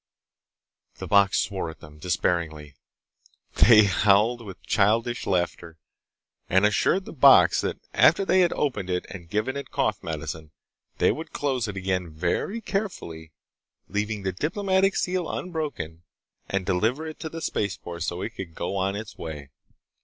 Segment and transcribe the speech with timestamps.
[0.95, 2.73] The box swore at them, despairingly.
[3.53, 5.77] They howled with childish laughter,
[6.49, 10.49] and assured the box that after they had opened it and given it cough medicine
[10.97, 17.39] they would close it again very carefully—leaving the diplomatic seal unbroken—and deliver it to the
[17.39, 19.51] spaceport so it could go on its way.